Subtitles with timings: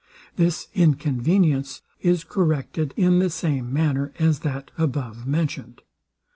[0.35, 5.83] This inconvenience is corrected in the same manner as that above mentioned.